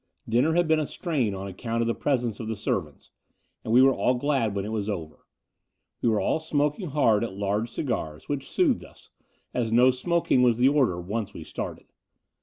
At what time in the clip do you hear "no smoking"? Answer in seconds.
9.71-10.41